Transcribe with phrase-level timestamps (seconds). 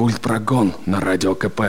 [0.00, 1.60] Культ прогон на радио КП.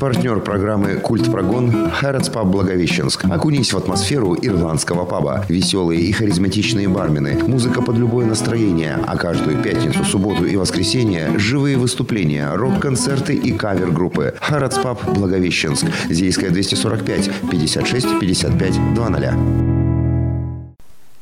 [0.00, 3.24] Партнер программы «Культ прогон» Хэротс Паб Благовещенск.
[3.26, 5.44] Окунись в атмосферу ирландского паба.
[5.48, 7.38] Веселые и харизматичные бармены.
[7.46, 8.98] Музыка под любое настроение.
[9.06, 14.34] А каждую пятницу, субботу и воскресенье– живые выступления, рок-концерты и кавер-группы.
[14.40, 15.86] Хэротс Паб Благовещенск.
[16.10, 19.73] Зейская 245 56 55 00.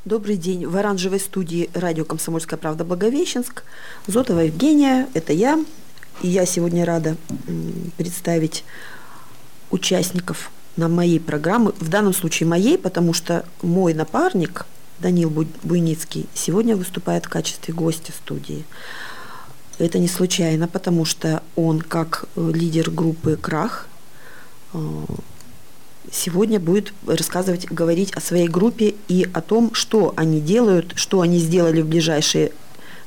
[0.04, 0.66] Добрый день.
[0.66, 3.62] В оранжевой студии радио «Комсомольская правда» Благовещенск.
[4.08, 5.64] Зотова Евгения, это я.
[6.22, 7.16] И я сегодня рада
[7.96, 8.64] представить
[9.70, 14.66] участников на моей программы, в данном случае моей, потому что мой напарник
[14.98, 15.30] Данил
[15.62, 18.64] Буйницкий сегодня выступает в качестве гостя студии.
[19.78, 23.86] Это не случайно, потому что он, как э, лидер группы «Крах»,
[24.74, 24.78] э,
[26.10, 31.38] сегодня будет рассказывать, говорить о своей группе и о том, что они делают, что они
[31.38, 32.52] сделали в ближайшее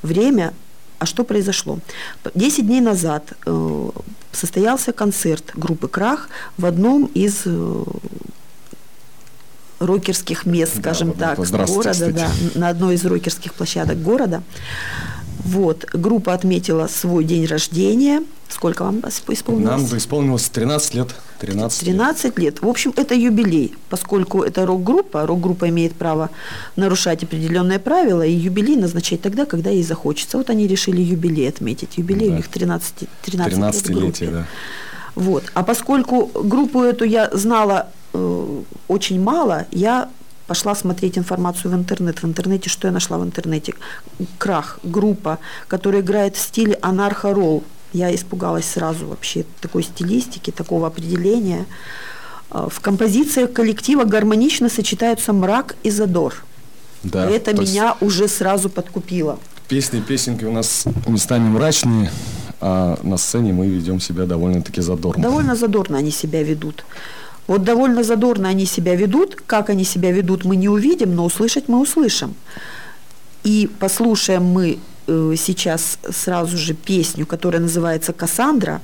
[0.01, 0.53] время,
[0.99, 1.79] а что произошло.
[2.33, 3.89] Десять дней назад э,
[4.31, 7.83] состоялся концерт группы «Крах» в одном из э,
[9.79, 14.43] рокерских мест, скажем да, так, города, да, на одной из рокерских площадок города.
[15.43, 18.23] Вот, группа отметила свой день рождения.
[18.47, 19.69] Сколько вам исполнилось?
[19.69, 21.15] Нам бы исполнилось 13 лет.
[21.39, 22.37] 13, 13 лет.
[22.37, 22.61] лет.
[22.61, 25.25] В общем, это юбилей, поскольку это рок-группа.
[25.25, 26.29] Рок-группа имеет право
[26.75, 30.37] нарушать определенные правила и юбилей назначать тогда, когда ей захочется.
[30.37, 31.97] Вот они решили юбилей отметить.
[31.97, 32.33] Юбилей да.
[32.33, 32.93] у них 13,
[33.23, 34.27] 13, 13 лет группе.
[34.27, 34.45] да.
[35.15, 35.43] Вот.
[35.53, 40.09] А поскольку группу эту я знала э, очень мало, я
[40.47, 42.21] пошла смотреть информацию в интернет.
[42.21, 43.73] В интернете, что я нашла в интернете?
[44.37, 47.63] Крах, группа, которая играет в стиле анархо-ролл.
[47.93, 51.65] Я испугалась сразу вообще такой стилистики, такого определения.
[52.49, 56.35] А, в композициях коллектива гармонично сочетаются мрак и задор.
[57.03, 58.01] Да, это меня есть...
[58.01, 59.39] уже сразу подкупило.
[59.67, 62.11] Песни, песенки у нас местами мрачные,
[62.61, 65.23] а на сцене мы ведем себя довольно-таки задорно.
[65.23, 66.83] Довольно задорно они себя ведут.
[67.47, 69.35] Вот довольно задорно они себя ведут.
[69.45, 72.35] Как они себя ведут, мы не увидим, но услышать мы услышим.
[73.43, 78.81] И послушаем мы э, сейчас сразу же песню, которая называется «Кассандра».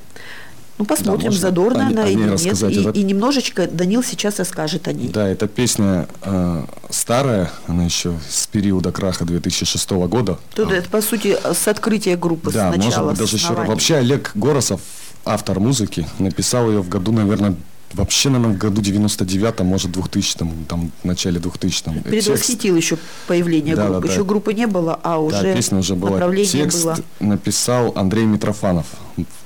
[0.78, 2.64] Ну, посмотрим, да, задорно она или нет.
[2.64, 2.90] И, это...
[2.90, 5.10] и немножечко Данил сейчас расскажет о ней.
[5.10, 10.40] Да, эта песня э, старая, она еще с периода краха 2006 года.
[10.56, 10.76] Тут а.
[10.76, 13.10] это, по сути, с открытия группы да, сначала.
[13.10, 13.54] может быть, даже еще...
[13.54, 14.82] Вообще Олег Горосов,
[15.24, 17.56] автор музыки, написал ее в году, наверное,
[17.94, 22.04] Вообще, наверное, в году 99-м, может, 2000-м, там, в начале 2000-м.
[22.04, 22.98] Предвосхитил еще
[23.28, 24.08] появление да, группы.
[24.08, 24.28] Да, еще да.
[24.28, 26.12] группы не было, а уже, да, песня уже была.
[26.12, 26.98] направление Текст было.
[27.20, 28.86] написал Андрей Митрофанов.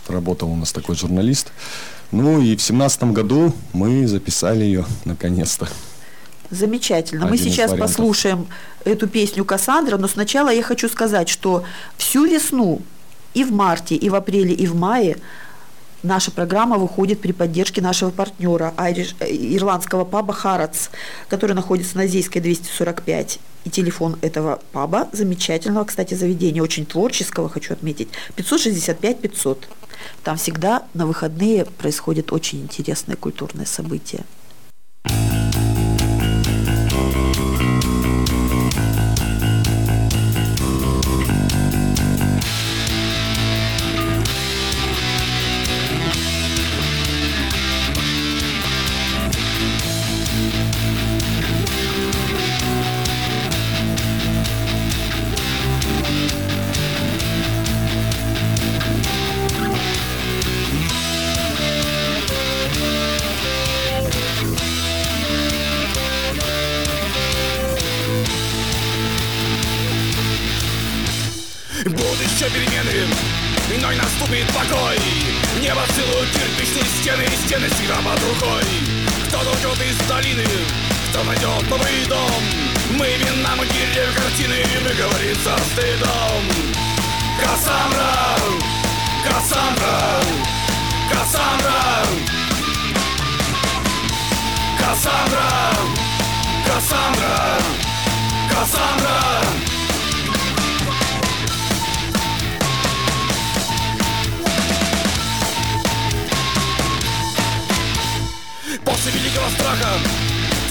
[0.07, 1.51] Работал у нас такой журналист.
[2.11, 5.67] Ну и в семнадцатом году мы записали ее наконец-то.
[6.51, 7.25] Замечательно.
[7.25, 8.47] Один мы сейчас послушаем
[8.83, 11.63] эту песню Кассандра, но сначала я хочу сказать, что
[11.97, 12.81] всю весну
[13.33, 15.17] и в марте, и в апреле, и в мае
[16.05, 18.93] Наша программа выходит при поддержке нашего партнера, э,
[19.27, 20.89] ирландского паба «Харатс»,
[21.29, 23.39] который находится на Зейской 245.
[23.63, 29.63] И телефон этого паба, замечательного, кстати, заведения, очень творческого, хочу отметить, 565-500.
[30.23, 34.25] Там всегда на выходные происходят очень интересные культурные события.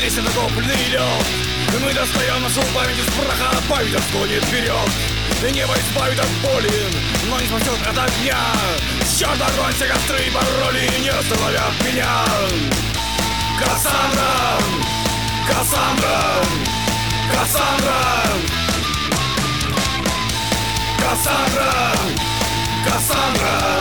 [0.05, 1.27] Трясет накопленный лед
[1.83, 4.91] Мы достаем нашу память из праха Память отсклонит вперед
[5.43, 6.71] И небо избавит от боли
[7.27, 8.37] Но не спасет от огня.
[9.19, 12.23] Черт огонь, все костры и пароли Не остановят меня.
[13.59, 14.59] Кассандра
[15.49, 16.21] Кассандра
[17.33, 18.03] Кассандра.
[20.99, 21.93] Кассандра
[22.85, 23.81] Кассандра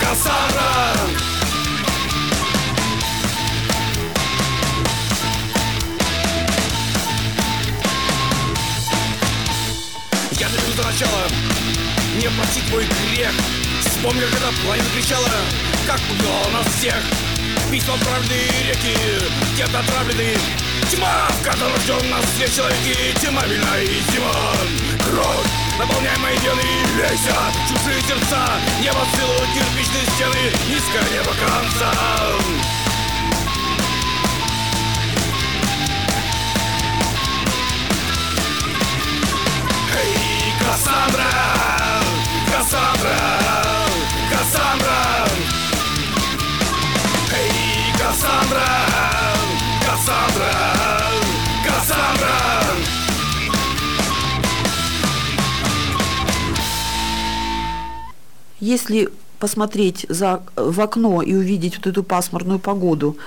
[0.00, 1.33] Кассандра
[10.94, 11.26] начала
[12.20, 13.32] Не простить твой грех.
[13.80, 15.28] Вспомнил, когда пламя кричала
[15.86, 17.02] Как пугало нас всех.
[17.70, 18.96] Письма отправленные реки
[19.54, 20.36] Где-то отравлены.
[20.90, 23.18] Тьма, в которой рожден нас все человеки.
[23.20, 24.34] Тьма вина и зима.
[25.04, 25.46] Кровь,
[25.78, 26.62] наполняй мои вены
[26.96, 27.34] Лейся,
[27.68, 28.46] чужие сердца
[28.80, 30.52] Небо целуют кирпичные стены.
[30.68, 32.83] Низкое небо конца
[41.04, 41.30] Кассандра!
[42.50, 43.18] Кассандра!
[44.30, 45.28] Кассандра!
[47.36, 48.68] Эй, Кассандра!
[49.84, 50.54] Кассандра!
[51.66, 52.36] Кассандра!
[58.60, 63.18] Если посмотреть за, в окно и увидеть вот эту пасмурную погоду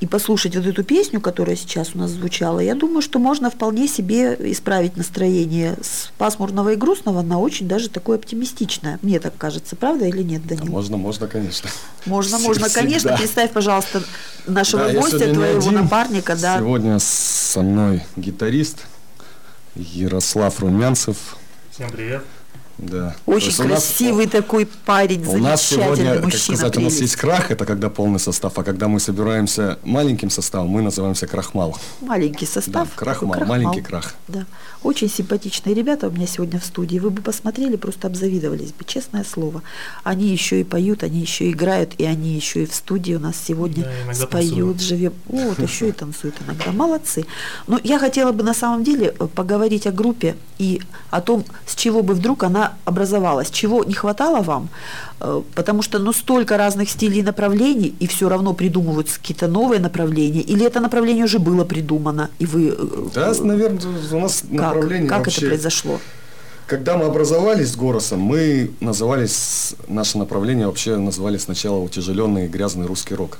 [0.00, 3.86] и послушать вот эту песню, которая сейчас у нас звучала, я думаю, что можно вполне
[3.88, 8.98] себе исправить настроение с пасмурного и грустного на очень даже такое оптимистичное.
[9.02, 10.66] Мне так кажется, правда или нет, Данил?
[10.66, 11.70] Можно, можно, конечно.
[12.06, 12.48] Можно, Всегда.
[12.48, 13.16] можно, конечно.
[13.16, 14.02] Представь, пожалуйста,
[14.46, 15.74] нашего Да, гостя, твоего один.
[15.74, 16.58] напарника, да.
[16.58, 18.78] Сегодня со мной гитарист
[19.76, 21.36] Ярослав Румянцев.
[21.70, 22.24] Всем привет.
[22.78, 23.14] Да.
[23.26, 26.56] Очень у нас- красивый такой парень, У нас замечательный сегодня, как мужчина.
[26.58, 30.68] сказать, у нас есть крах, это когда полный состав, а когда мы собираемся маленьким составом,
[30.68, 31.76] мы называемся крахмал.
[32.00, 32.72] Маленький состав.
[32.72, 34.14] Да, такой крахмал, маленький крах.
[34.28, 34.44] Да.
[34.82, 36.98] Очень симпатичные ребята у меня сегодня в студии.
[36.98, 39.62] Вы бы посмотрели, просто обзавидовались бы, честное слово.
[40.02, 43.36] Они еще и поют, они еще играют, и они еще и в студии у нас
[43.36, 45.14] сегодня Да, споют, живем.
[45.26, 46.72] Вот, еще и танцуют иногда.
[46.72, 47.24] Молодцы.
[47.66, 51.74] Но я хотела бы на самом деле э, поговорить о группе и о том, с
[51.74, 54.68] чего бы вдруг она образовалась, чего не хватало вам,
[55.20, 59.80] э, потому что ну столько разных стилей и направлений, и все равно придумываются какие-то новые
[59.80, 62.74] направления, или это направление уже было придумано, и вы...
[62.78, 63.80] э, Да, наверное,
[64.12, 65.40] у нас как, направление как вообще...
[65.40, 66.00] это произошло?
[66.66, 73.14] Когда мы образовались с Горосом, мы назывались, наше направление вообще называли сначала утяжеленный грязный русский
[73.14, 73.38] рок.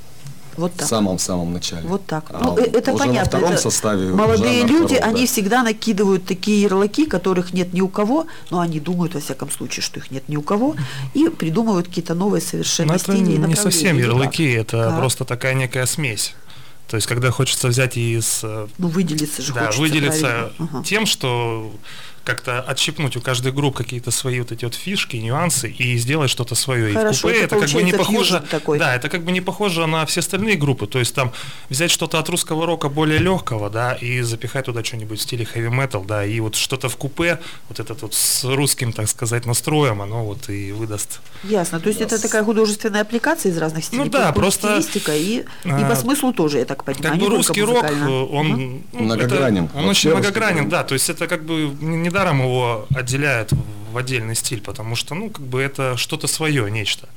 [0.56, 0.88] Вот В так.
[0.88, 1.86] самом-самом начале.
[1.86, 2.24] Вот так.
[2.30, 3.20] А ну, э, это уже понятно.
[3.20, 5.26] во втором это составе молодые люди, второго, они да.
[5.26, 9.82] всегда накидывают такие ярлыки, которых нет ни у кого, но они думают, во всяком случае,
[9.82, 10.76] что их нет ни у кого,
[11.14, 14.98] и придумывают какие-то новые совершенно Но это и не совсем ярлыки, это Как?
[14.98, 16.34] просто такая некая смесь.
[16.88, 18.40] То есть, когда хочется взять из...
[18.42, 20.52] э, Ну, выделиться же да, хочется, выделиться правильно.
[20.58, 20.84] Ага.
[20.84, 21.72] тем, что
[22.24, 26.54] как-то отщипнуть у каждой группы какие-то свои вот эти вот фишки, нюансы и сделать что-то
[26.54, 26.90] свое.
[26.90, 28.78] И Хорошо, в купе это это, как бы не похоже, такой.
[28.78, 30.86] да, это как бы не похоже на все остальные группы.
[30.86, 31.32] То есть там
[31.68, 35.70] взять что-то от русского рока более легкого, да, и запихать туда что-нибудь в стиле heavy
[35.70, 40.00] metal, да, и вот что-то в купе, вот этот вот с русским, так сказать, настроем,
[40.00, 41.20] оно вот и выдаст.
[41.42, 41.78] Ясно.
[41.80, 44.04] То есть это такая художественная аппликация из разных стилей.
[44.04, 47.04] Ну да, просто, стилистика и, и а, по смыслу тоже, я так понимаю.
[47.04, 49.64] Как не бы русский рок, э, он, ну, Многогранен.
[49.66, 50.84] это- он очень многогранен, да.
[50.84, 53.50] То есть это как бы не- недаром его отделяют
[53.92, 57.08] в отдельный стиль, потому что, ну, как бы это что-то свое, нечто.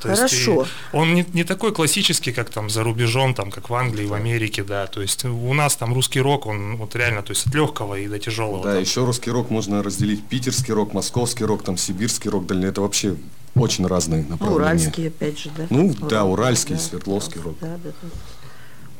[0.00, 0.62] То есть Хорошо.
[0.92, 4.14] и он не, не такой классический, как там за рубежом, там, как в Англии, в
[4.14, 4.86] Америке, да.
[4.88, 8.08] То есть у нас там русский рок, он вот реально, то есть от легкого и
[8.08, 8.64] до тяжелого.
[8.64, 8.80] Да, там.
[8.80, 12.66] еще русский рок можно разделить питерский рок, московский рок, там сибирский рок, дальний.
[12.66, 13.14] Это вообще
[13.54, 14.56] очень разные Ну, направления.
[14.60, 15.66] уральский, опять же, да.
[15.70, 17.54] Ну, да, Урал, уральский, да, свердловский рок.
[17.60, 18.08] Да, да, да.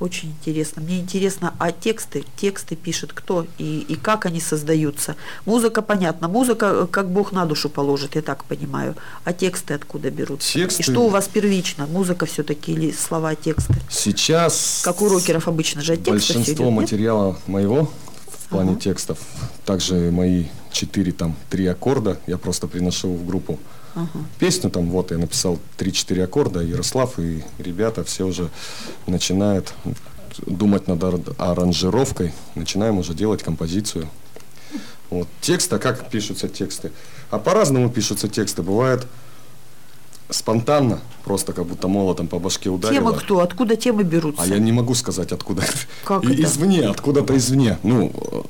[0.02, 0.82] Очень интересно.
[0.82, 5.14] Мне интересно, а тексты, тексты пишет кто и, и как они создаются?
[5.46, 8.96] Музыка, понятно, музыка э, как Бог на душу положит, я так понимаю.
[9.22, 10.58] А тексты откуда берутся?
[10.58, 11.86] Тексты- И что у вас первично?
[11.86, 13.74] Музыка все-таки или слова, тексты?
[13.88, 16.80] Сейчас Как у рокеров обычно же от текста всё большинство идёт, нет?
[16.82, 17.88] материала моего
[18.28, 18.80] в плане Ага.
[18.80, 19.18] текстов,
[19.64, 23.60] также мои четыре там три аккорда я просто приношу в группу.
[23.94, 24.08] Ага.
[24.38, 28.48] Песню там вот я написал 3-4 аккорда, Ярослав и ребята все уже
[29.06, 29.74] начинают
[30.46, 34.08] думать над ар- аранжировкой, начинаем уже делать композицию.
[35.10, 35.28] Вот.
[35.42, 36.90] Текст, а как пишутся тексты?
[37.30, 38.62] А по-разному пишутся тексты.
[38.62, 39.06] Бывает
[40.30, 43.10] спонтанно, просто как будто молотом по башке ударило.
[43.12, 43.40] Темы кто?
[43.40, 44.42] Откуда темы берутся?
[44.42, 45.62] А я не могу сказать, откуда.
[46.04, 46.42] Как И- это?
[46.44, 47.78] Извне, откуда-то извне.
[47.82, 48.46] Ну,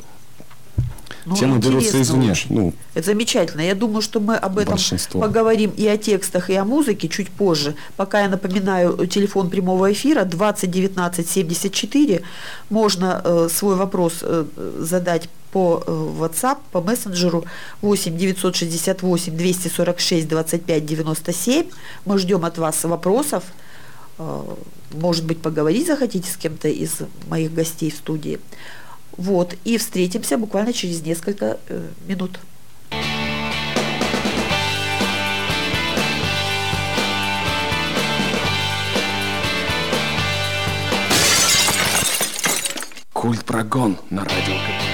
[1.25, 2.35] Ну, темы берутся извне.
[2.51, 3.61] Ну, Это замечательно.
[3.61, 5.21] Я думаю, что мы об этом Большинство.
[5.21, 7.75] поговорим и о текстах, и о музыке чуть позже.
[7.97, 12.23] Пока я напоминаю телефон прямого эфира 20 19 74.
[12.71, 14.45] Можно э, свой вопрос э,
[14.79, 17.45] задать по э, WhatsApp, по мессенджеру
[17.83, 21.67] 8 968 246 25 97.
[22.05, 23.45] Мы ждем от вас вопросов.
[24.19, 24.43] Э,
[24.93, 26.97] Может быть, поговорить захотите с кем-то из
[27.29, 28.41] моих гостей в студии.
[29.17, 32.39] Вот, и встретимся буквально через несколько э, минут.
[43.13, 44.92] Культ прогон на радио.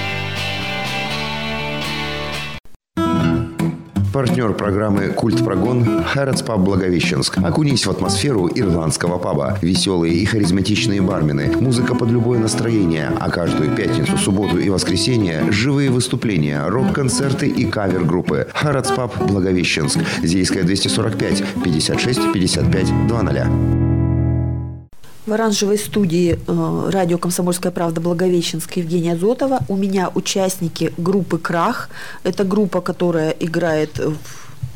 [4.19, 7.37] Партнер программы «Культ Прогон»– Хэротс Паб Благовещенск.
[7.37, 9.57] Окунись в атмосферу ирландского паба.
[9.61, 15.89] Веселые и харизматичные бармены, музыка под любое настроение, а каждую пятницу, субботу и воскресенье– живые
[15.89, 18.47] выступления, рок-концерты и кавер-группы.
[18.53, 19.99] Хэротс Паб Благовещенск.
[20.21, 23.78] Зейская 245 56 55 00.
[25.29, 29.59] В оранжевой студии э, радио «Комсомольская правда» Благовещенск Евгения Зотова.
[29.67, 31.91] У меня участники группы «Крах».
[32.23, 34.17] Это группа, которая играет в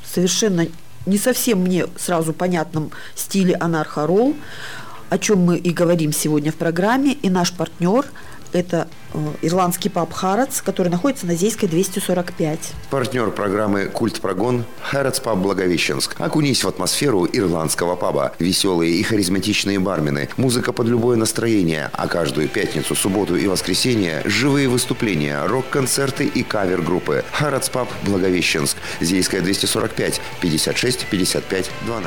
[0.05, 0.67] совершенно
[1.07, 4.35] не совсем мне сразу понятном стиле анархо-ролл,
[5.09, 7.13] о чем мы и говорим сегодня в программе.
[7.13, 8.05] И наш партнер–
[8.55, 12.59] это э, ирландский паб «Харатс», который находится на Зейской 245.
[12.89, 16.19] Партнер программы «Культ Прогон»– Хэротс Паб Благовещенск.
[16.19, 18.33] Окунись в атмосферу ирландского паба.
[18.39, 24.67] Веселые и харизматичные бармены, музыка под любое настроение, а каждую пятницу, субботу и воскресенье– живые
[24.67, 27.23] выступления, рок-концерты и кавер-группы.
[27.31, 28.77] Хэротс Паб Благовещенск.
[29.01, 32.03] Зейская 245 56 55 00.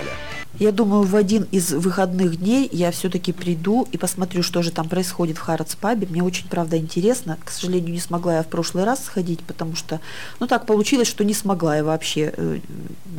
[0.58, 4.88] Я думаю, в один из выходных дней я все-таки приду и посмотрю, что же там
[4.88, 6.06] происходит в Харатс пабе.
[6.08, 7.36] Мне очень, правда, интересно.
[7.44, 10.00] К сожалению, не смогла я в прошлый раз сходить, потому что,
[10.40, 12.58] ну, так получилось, что не смогла я вообще э,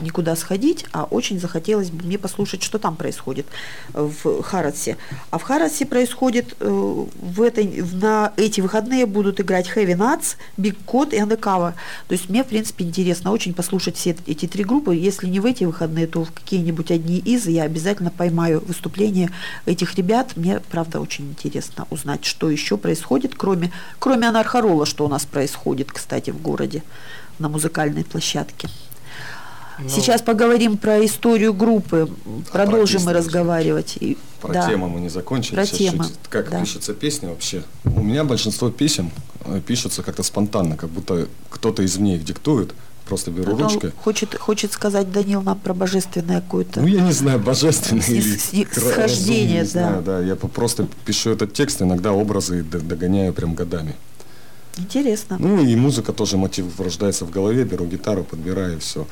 [0.02, 3.46] никуда сходить, а очень захотелось бы мне послушать, что там происходит
[3.94, 4.98] в Харатсе.
[5.30, 10.76] А в Харатсе происходит э, в этой, на эти выходные будут играть Heavy Nuts, Big
[10.88, 11.74] Code и Undercover.
[12.08, 14.96] То есть мне, в принципе, интересно очень послушать все эти три группы.
[14.96, 17.46] Если не в эти выходные, то в какие-нибудь одни из.
[17.48, 19.30] Я обязательно поймаю выступление
[19.66, 20.36] этих ребят.
[20.38, 25.92] Мне, правда, очень интересно узнать, что еще происходит, кроме, кроме анархорола, что у нас происходит,
[25.92, 26.84] кстати, в городе
[27.40, 28.70] на музыкальной площадке.
[29.80, 32.10] Ну, Сейчас поговорим про историю группы.
[32.52, 33.98] Продолжим мы песню разговаривать.
[34.00, 34.68] И- Про да.
[34.68, 35.54] тему мы не закончили.
[35.56, 36.62] Про Сейчас чуть- как да.
[36.62, 37.62] пишется песня вообще.
[37.84, 39.12] У меня большинство песен
[39.46, 42.74] э, пишутся как-то спонтанно, как будто кто-то извне их диктует.
[43.08, 43.92] Просто беру Ну, ручкой.
[44.04, 46.82] Хочет, хочет сказать Данил нам про божественное какое-то.
[46.82, 49.66] Ну, я не знаю, божественный Снис- или схождение, разумный, не да.
[49.66, 50.20] знаю, да.
[50.22, 53.96] Я просто пишу этот текст, иногда образы догоняю прям годами.
[54.78, 55.38] Интересно.
[55.40, 59.08] Ну и музыка тоже мотив рождается в голове, беру гитару, подбираю и все.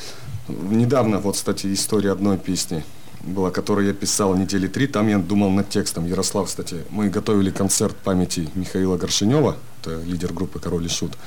[0.47, 2.83] Недавно, вот, кстати, история одной песни
[3.25, 6.05] была, которую я писал недели три, там я думал над текстом.
[6.05, 11.17] Ярослав, кстати, мы готовили концерт памяти Михаила Горшинева, это лидер группы «Король и Шут»,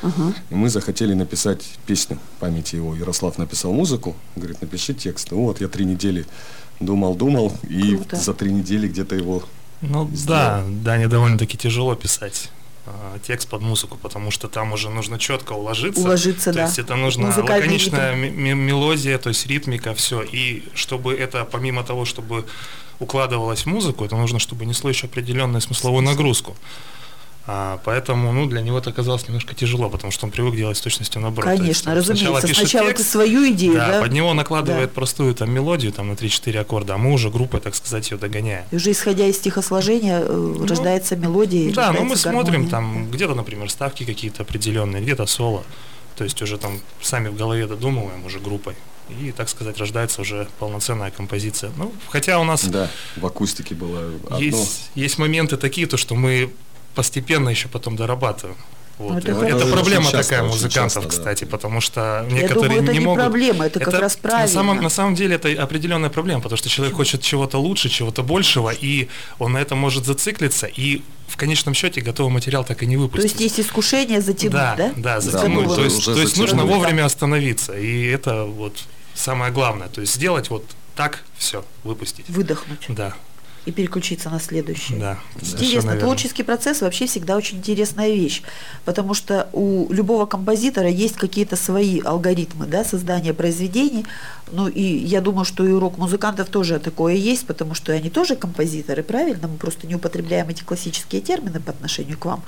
[0.50, 2.95] и мы захотели написать песню памяти его.
[2.95, 5.31] Ярослав написал музыку, говорит, напиши текст.
[5.31, 6.26] Ну вот, я три недели
[6.81, 8.17] думал-думал, и Круто.
[8.17, 9.43] за три недели где-то его
[9.81, 12.50] Ну да, Дане довольно-таки тяжело писать
[13.26, 16.00] текст под музыку, потому что там уже нужно четко уложиться.
[16.00, 16.64] Уложиться, то да.
[16.64, 20.23] есть это Музыкальный лаконичная мелодия, то есть ритмика, все.
[20.23, 22.45] И чтобы это, помимо того, чтобы
[22.99, 26.57] укладывалось в музыку, это нужно, чтобы несло еще определенную смысловую нагрузку.
[27.50, 30.83] А, поэтому, ну, для него это оказалось немножко тяжело, потому что он привык делать с
[30.83, 31.45] точностью наоборот.
[31.47, 32.47] То есть Конечно, он разумеется.
[32.47, 34.02] пишет Сначала текст, ты свою идею, да, да?
[34.02, 34.95] под него накладывает Да.
[34.95, 38.64] простую там мелодию, там на 3-4 аккорда, а мы уже группой, так сказать, ее догоняем.
[38.71, 41.73] И уже исходя из стихосложения э, рождается мелодия.
[41.73, 42.71] Да, ну мы рождается смотрим гармония.
[42.71, 45.64] там где-то, например, ставки какие-то определенные, где-то соло.
[46.17, 48.75] То есть уже там сами в голове додумываем уже группой.
[49.09, 51.71] И, так сказать, рождается уже полноценная композиция.
[51.78, 54.38] Ну, хотя у нас Да, в акустике было одно.
[54.38, 56.50] есть, есть моменты такие, то, что мы
[56.99, 58.57] постепенно еще потом дорабатываем.
[58.99, 59.12] Вот.
[59.25, 61.09] Ну, это это проблема часто, такая музыкантов, часто, да.
[61.09, 63.23] кстати, потому что Я некоторые думаю, это не не могут.
[63.23, 64.83] проблема, это как раз На самом, правильно.
[64.83, 69.09] на самом деле это определенная проблема, потому что человек хочет чего-то лучше, чего-то большего, и
[69.38, 73.02] он на это может зациклиться, и в конечном счете готовый материал так и не То
[73.02, 73.40] выпустить.
[73.40, 74.75] есть есть искушение затянуть, да?
[74.76, 75.67] да, да, За затянуть.
[75.69, 75.76] новым.
[75.76, 78.83] То есть, то есть нужно вовремя остановиться, и это вот
[79.14, 79.87] самое главное.
[79.87, 80.64] То есть сделать вот
[80.97, 82.28] так, все, выпустить.
[82.28, 82.87] Выдохнуть.
[82.88, 83.14] Да.
[83.68, 84.98] И переключиться на следующее.
[84.98, 88.42] Да, Интересно, творческий процесс вообще всегда очень интересная вещь,
[88.87, 94.06] потому что у любого композитора есть какие-то свои алгоритмы да, создания произведений.
[94.50, 98.37] Ну и я думаю, что и у рок-музыкантов тоже такое есть, потому что они тоже
[98.37, 99.48] композиторы, правильно?
[99.48, 102.42] Мы просто не употребляем эти классические термины по отношению к вам.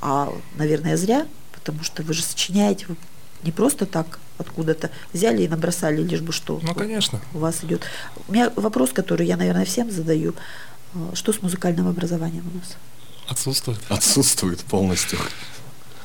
[0.00, 2.96] А, наверное, зря, потому что вы же сочиняете, вы
[3.42, 7.20] не просто так откуда-то взяли и набросали, лишь бы что Ну, конечно.
[7.34, 7.82] у вас идет.
[8.28, 10.34] У меня вопрос, который я, наверное, всем задаю.
[10.96, 12.76] Э, Что с музыкальным образованием у нас?
[13.28, 13.78] Отсутствует.
[13.88, 15.18] Отсутствует полностью.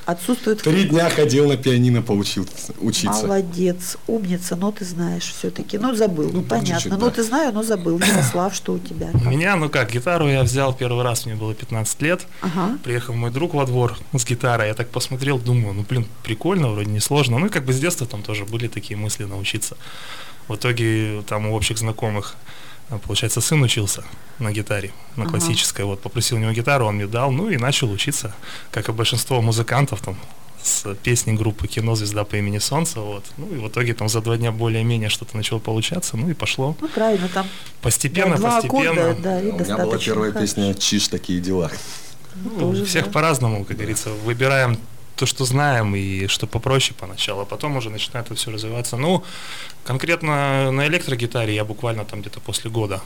[0.06, 2.48] Отсутствует Три дня ходил на пианино поучил
[2.80, 3.22] учиться.
[3.28, 5.78] Молодец, умница, но ты знаешь все-таки.
[5.78, 6.74] Ну, забыл, Ну, по понятно.
[6.76, 7.12] чуть-чуть, Ну, да.
[7.12, 8.00] ты знаю, но забыл.
[8.00, 9.12] Ярослав, что у тебя?
[9.14, 12.26] У меня, ну как, гитару я взял первый раз, мне было 15 лет.
[12.42, 12.80] Ага.
[12.84, 16.90] Приехал мой друг во двор с гитарой, я так посмотрел, думаю, ну блин, прикольно, вроде
[16.90, 17.38] не сложно.
[17.38, 19.78] Ну и как бы с детства там тоже были такие мысли научиться.
[20.48, 22.36] В итоге там у общих знакомых,
[23.00, 24.04] получается, сын учился
[24.40, 25.32] на гитаре, на Ага.
[25.32, 25.86] классической.
[25.86, 28.34] Вот попросил у него гитару, он мне дал, ну и начал учиться,
[28.72, 30.18] как и большинство музыкантов там
[30.64, 31.96] с песней группы «Кино.
[31.96, 33.00] Звезда по имени Солнце».
[33.00, 33.26] Вот.
[33.38, 36.76] Ну и в итоге там за два дня более-менее что-то начало получаться, ну и пошло.
[36.80, 37.48] Ну, правильно, там
[37.82, 38.92] Постепенно, да, два постепенно.
[38.92, 40.46] аккорда, да, и У меня была первая хорошо.
[40.46, 41.72] песня «Чиж, такие дела».
[42.36, 43.12] Ну, тоже, всех да.
[43.12, 44.10] по-разному, как говорится.
[44.24, 44.78] Выбираем
[45.22, 48.98] то, что знаем, и что попроще поначалу, а потом уже начинает это все развиваться.
[48.98, 49.24] Ну,
[49.86, 53.02] конкретно на электрогитаре я буквально там где-то после года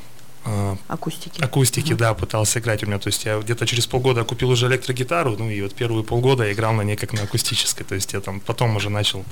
[0.46, 1.42] э, Акустики.
[1.44, 3.00] акустики, да, пытался играть у меня.
[3.00, 6.54] То есть я где-то через полгода купил уже электрогитару, ну и вот первые полгода я
[6.54, 7.86] играл на ней как на акустической.
[7.86, 9.26] То есть я там потом уже начал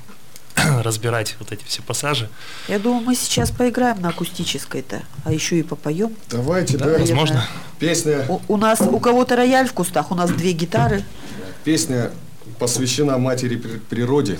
[0.82, 2.28] разбирать вот эти все пассажи.
[2.68, 6.14] Я думаю, мы сейчас поиграем на акустической-то, а еще и попоем.
[6.28, 6.98] Давайте, Да, да.
[6.98, 7.48] возможно.
[7.78, 11.02] Песня, У, у нас у кого-то рояль в кустах, у нас две гитары.
[11.64, 12.10] песня
[12.58, 14.38] посвящена матери при- природе.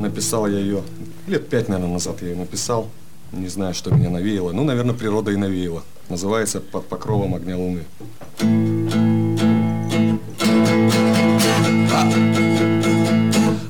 [0.00, 0.82] Написал я ее
[1.26, 2.88] лет пять, наверное, назад я ее написал.
[3.32, 4.52] Не знаю, что меня навеяло.
[4.52, 5.82] Ну, наверное, природа и навеяла.
[6.08, 7.84] Называется «Под покровом огня луны».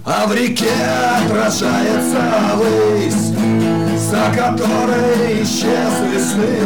[0.04, 0.71] А в реке
[1.25, 3.33] отражается высь,
[4.11, 6.59] За которой исчезли сны.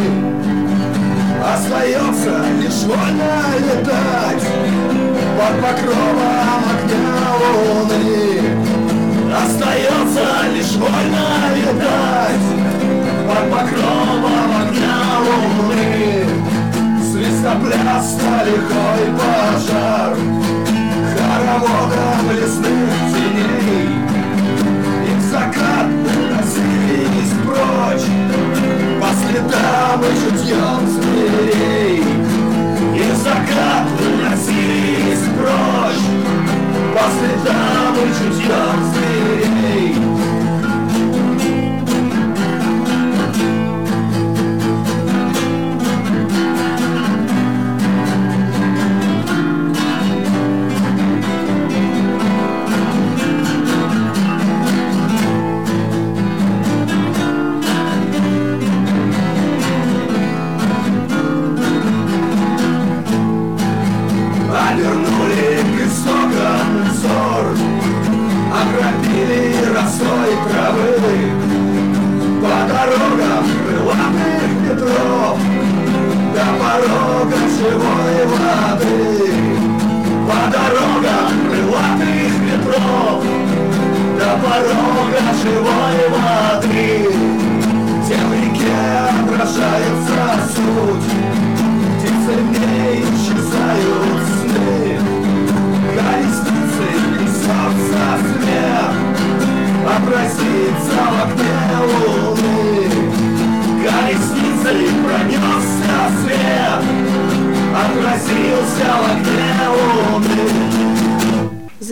[1.44, 4.42] Остается лишь вольно летать
[5.36, 8.55] Под покровом огня луны.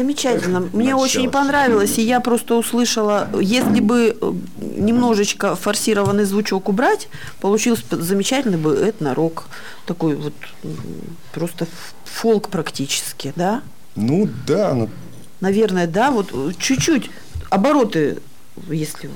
[0.05, 0.61] Замечательно.
[0.61, 1.03] Мне Начало.
[1.03, 7.09] очень понравилось, и я просто услышала, если бы э, немножечко форсированный звучок убрать,
[7.41, 9.47] получился бы замечательный бы этно-рок.
[9.87, 10.35] Такой вот
[11.33, 11.67] просто
[12.05, 13.63] фолк практически, да?
[13.97, 14.91] Ну, да, ну,
[15.41, 17.11] Наверное, да, вот э, чуть-чуть
[17.49, 18.19] обороты,
[18.69, 19.09] если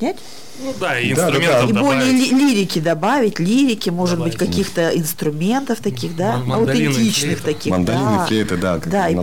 [0.00, 0.16] снять,
[0.62, 4.38] Ну да, и Да, да, инструментов и более ли- лирики добавить, лирики, может Добавить.
[4.38, 7.42] быть, каких-то инструментов таких, да, Ман- мандолины, аутентичных флейты.
[7.42, 8.26] таких, Мандолины, да.
[8.26, 9.22] флейты, да, как да, у и были.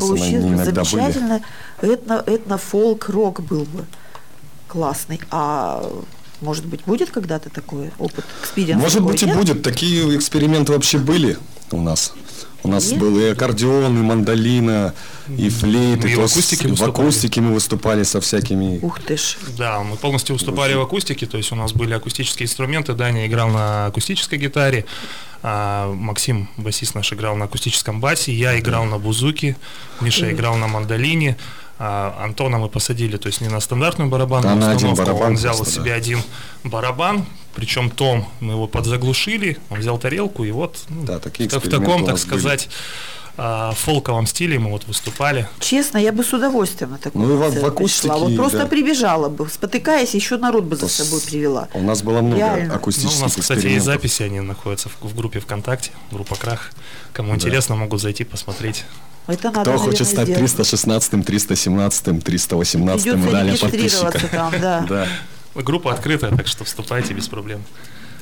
[0.99, 1.41] замечательно,
[1.81, 3.85] этно, этно-фолк, рок был бы
[4.67, 5.83] классный, а
[6.41, 9.35] может быть, будет когда-то такой опыт, experience Может такой, быть и нет?
[9.37, 9.63] будет.
[9.63, 11.37] Такие эксперименты вообще были
[11.71, 12.13] у нас.
[12.67, 12.95] У нас И?
[12.95, 14.93] был и аккордеон, и мандолина,
[15.30, 16.08] и флейты.
[16.08, 18.80] Мы и в То есть акустике в акустике мы выступали со всякими...
[18.82, 19.38] Ух ты ж.
[19.58, 23.49] Да, мы полностью выступали в акустике, то есть у нас были акустические инструменты, Даня играл
[23.49, 24.86] на акустической гитаре,
[25.43, 29.56] а Максим, басист наш, играл на акустическом басе, я играл на бузуке,
[30.01, 31.38] Миша играл на мандолине,
[31.79, 35.27] а Антона мы посадили, то есть не на стандартную барабанную Да, на один установку, барабан
[35.31, 35.95] он взял просто, себе да.
[35.97, 36.21] один
[36.63, 41.53] барабан, причем Том, мы его подзаглушили, он взял тарелку и вот ну, Да, такие в,
[41.53, 42.67] в таком, у так сказать,
[43.39, 45.47] а, фолковом стиле мы вот выступали.
[45.59, 48.17] Честно, я бы с удовольствием на такой Ну и в- в акустике, пришла.
[48.27, 48.65] Вот просто да.
[48.65, 51.67] прибежала бы, спотыкаясь, еще народ бы за собой привела.
[51.75, 52.69] У нас было много Реально.
[52.69, 53.85] Ну, акустических у нас, кстати, есть экспериментов.
[53.93, 56.71] записи, они находятся в, в группе ВКонтакте, группа Крах.
[57.13, 58.85] Кому интересно, могут зайти посмотреть.
[59.27, 60.39] Это надо, Кто наверное, хочет стать сделать.
[60.39, 64.27] 316, 317, 318 и Придется далее регистрироваться подписчика.
[64.35, 64.85] там, да.
[64.89, 65.07] Да.
[65.61, 67.63] Группа открытая, так что вступайте без проблем.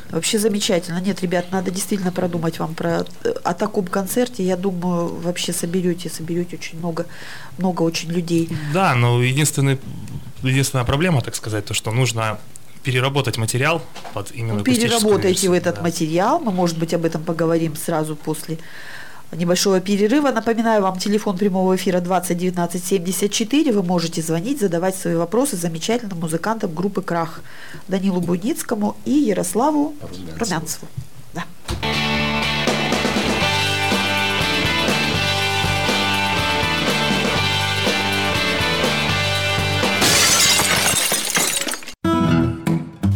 [0.09, 0.99] Вообще замечательно.
[1.01, 3.05] Нет, ребят, надо действительно продумать вам про
[3.43, 4.43] о таком концерте.
[4.43, 7.05] Я думаю, вообще соберете, соберете очень много,
[7.57, 8.49] много очень людей.
[8.73, 9.79] Да, но единственный,
[10.43, 12.39] единственная проблема, так сказать, то, что нужно
[12.83, 13.81] переработать материал
[14.13, 15.81] под именно Ну, переработайте версию, в этот да.
[15.81, 16.39] материал.
[16.39, 18.59] Мы, может быть, об этом поговорим сразу после
[19.31, 20.31] небольшого перерыва.
[20.31, 23.71] Напоминаю вам, телефон прямого эфира 20 19 74.
[23.71, 27.41] Вы можете звонить, задавать свои вопросы замечательным музыкантам группы «Крах»
[27.87, 30.37] Данилу Будницкому и Ярославу Румянцеву.
[30.39, 30.87] Румянцеву.
[31.33, 31.43] Да.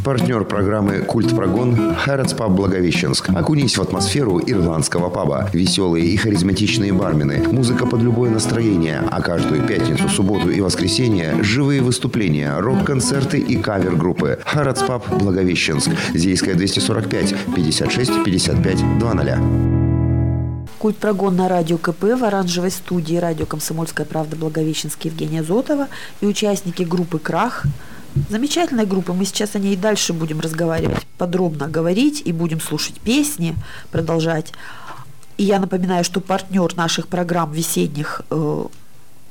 [0.10, 3.30] Партнер программы «Культ Прогон» Харроds Паб Благовещенск.
[3.30, 5.48] Окунись в атмосферу ирландского паба.
[5.54, 7.48] Веселые и харизматичные бармены.
[7.48, 9.04] Музыка под любое настроение.
[9.12, 14.40] А каждую пятницу, субботу и воскресенье– живые выступления, рок-концерты и кавер-группы.
[14.52, 15.92] Харроds Паб Благовещенск.
[16.16, 19.38] Зейская 245 56 55 00.
[20.80, 25.88] Культ прогон на радио КП в оранжевой студии радио «Комсомольская правда» Благовещенск Евгения Зотова
[26.20, 27.68] и участники группы «Крах».
[28.30, 33.00] Замечательная группа, мы сейчас о ней и дальше будем разговаривать, подробно говорить и будем слушать
[33.00, 33.56] песни,
[33.92, 34.52] продолжать.
[35.38, 38.66] И я напоминаю, что партнер наших программ весенних э,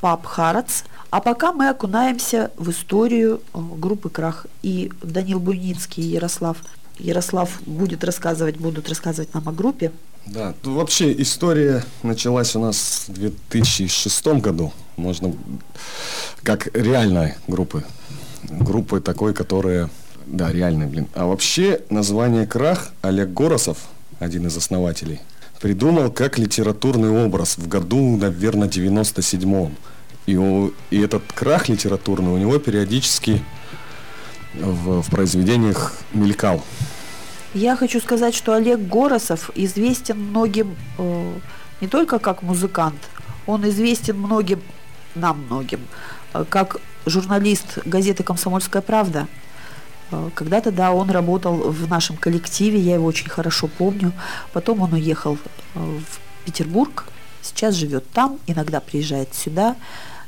[0.00, 0.84] Пап Харац.
[1.10, 4.46] А пока мы окунаемся в историю э, группы Крах.
[4.62, 6.58] И Данил Буйницкий, и Ярослав.
[6.98, 9.92] Ярослав будет рассказывать, будут рассказывать нам о группе.
[10.26, 14.72] Да, ну, вообще история началась у нас в 2006 году.
[14.96, 15.34] Можно
[16.42, 17.84] как реальной группы.
[18.42, 19.90] Группы такой, которая,
[20.26, 21.08] да, реальной, блин.
[21.14, 23.78] А вообще название Крах Олег Горосов,
[24.20, 25.20] один из основателей,
[25.60, 29.74] придумал как литературный образ в году, наверное, 97-м.
[30.26, 33.42] И, у- и этот крах литературный у него периодически
[34.54, 36.62] в, в произведениях мелькал.
[37.54, 41.32] Я хочу сказать, что Олег Горосов известен многим э,
[41.80, 42.98] не только как музыкант,
[43.46, 44.60] он известен многим,
[45.14, 45.80] нам многим,
[46.34, 46.76] э, как
[47.08, 49.26] журналист газеты «Комсомольская правда».
[50.10, 54.12] Э, Когда-то, да, он работал в нашем коллективе, я его очень хорошо помню.
[54.52, 55.38] Потом он уехал
[55.74, 57.04] э, в Петербург,
[57.42, 59.76] сейчас живет там, иногда приезжает сюда.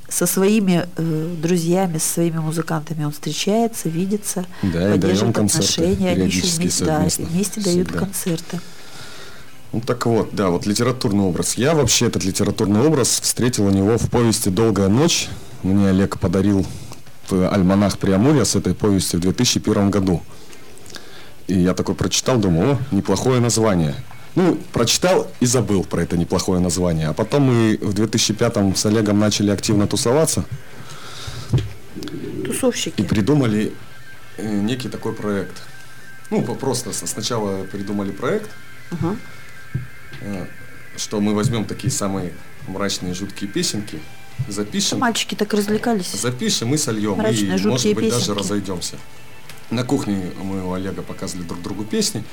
[0.08, 6.46] Со своими э, друзьями, со своими музыкантами он встречается, видится, Да, поддерживает отношения, они еще
[6.46, 7.98] вместе, да, вместе дают Всегда.
[8.00, 8.60] концерты.
[9.72, 11.54] Ну так вот, да, вот литературный образ.
[11.54, 15.28] Я вообще этот литературный образ встретил у него в повести «Долгая ночь».
[15.62, 16.66] Мне Олег подарил
[17.28, 20.22] в альманах Преамурья с этой повести в 2001 году.
[21.46, 23.94] И я такой прочитал, думаю, о, неплохое название.
[24.36, 27.08] Ну, прочитал и забыл про это неплохое название.
[27.08, 30.44] А потом мы в 2005 с Олегом начали активно тусоваться
[31.52, 33.02] и Тусовщики.
[33.02, 33.72] придумали
[34.36, 35.62] э, некий такой проект.
[36.30, 38.50] Ну, просто сначала придумали проект,
[40.20, 40.46] э,
[40.96, 42.32] что мы возьмем такие самые
[42.68, 43.98] мрачные, жуткие песенки,
[44.48, 46.12] запишем, Мальчики так развлекались.
[46.12, 48.38] запишем и сольем, Мрачные, и, может быть, даже песенки.
[48.38, 48.96] разойдемся.
[49.70, 52.24] На кухне мы у Олега показывали друг другу песни.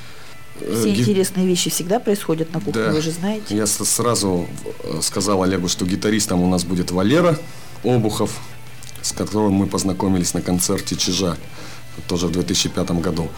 [0.60, 2.91] Э, Все ги- интересные вещи всегда происходят на кухне, Да.
[2.91, 3.56] вы же знаете.
[3.56, 4.48] Я сразу
[4.84, 7.38] э, сказал Олегу, что гитаристом у нас будет Валера
[7.84, 8.32] Обухов,
[9.04, 11.38] с которым мы познакомились на концерте Чижа,
[12.08, 13.30] тоже в 2005 году.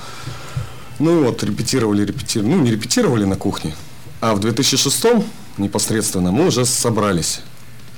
[0.99, 3.75] Ну и вот, репетировали, репетировали, ну не репетировали на кухне,
[4.21, 5.05] а в 2006
[5.58, 7.41] непосредственно мы уже собрались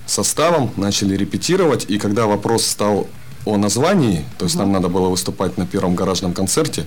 [0.05, 3.07] составом, начали репетировать, и когда вопрос стал
[3.45, 6.85] о названии, то есть нам надо было выступать на первом гаражном концерте,